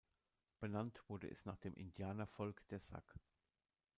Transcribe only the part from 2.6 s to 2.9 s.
der